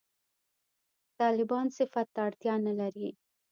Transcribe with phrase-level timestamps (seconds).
[1.19, 3.09] «طالبان» صفت ته اړتیا نه لري.